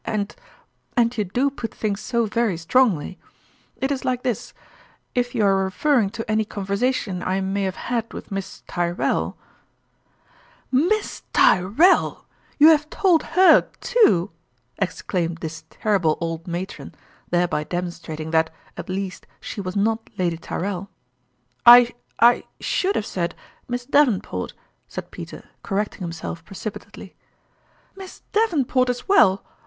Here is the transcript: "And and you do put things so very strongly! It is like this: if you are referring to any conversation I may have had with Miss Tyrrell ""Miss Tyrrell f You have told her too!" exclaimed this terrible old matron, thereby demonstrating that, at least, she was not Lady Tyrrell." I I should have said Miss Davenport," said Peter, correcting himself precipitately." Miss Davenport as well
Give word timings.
"And 0.17 0.35
and 0.97 1.15
you 1.15 1.25
do 1.25 1.51
put 1.51 1.75
things 1.75 2.01
so 2.01 2.25
very 2.25 2.57
strongly! 2.57 3.19
It 3.77 3.91
is 3.91 4.03
like 4.03 4.23
this: 4.23 4.51
if 5.13 5.35
you 5.35 5.45
are 5.45 5.63
referring 5.63 6.09
to 6.17 6.27
any 6.31 6.43
conversation 6.43 7.21
I 7.21 7.39
may 7.39 7.61
have 7.65 7.75
had 7.75 8.11
with 8.11 8.31
Miss 8.31 8.63
Tyrrell 8.67 9.37
""Miss 10.71 11.21
Tyrrell 11.33 12.21
f 12.27 12.35
You 12.57 12.69
have 12.69 12.89
told 12.89 13.21
her 13.37 13.69
too!" 13.79 14.31
exclaimed 14.79 15.37
this 15.37 15.65
terrible 15.69 16.17
old 16.19 16.47
matron, 16.47 16.95
thereby 17.29 17.63
demonstrating 17.63 18.31
that, 18.31 18.51
at 18.77 18.89
least, 18.89 19.27
she 19.39 19.61
was 19.61 19.75
not 19.75 20.09
Lady 20.17 20.37
Tyrrell." 20.37 20.89
I 21.63 21.93
I 22.19 22.45
should 22.59 22.95
have 22.95 23.05
said 23.05 23.35
Miss 23.67 23.85
Davenport," 23.85 24.55
said 24.87 25.11
Peter, 25.11 25.47
correcting 25.61 26.01
himself 26.01 26.43
precipitately." 26.43 27.13
Miss 27.95 28.23
Davenport 28.33 28.89
as 28.89 29.07
well 29.07 29.45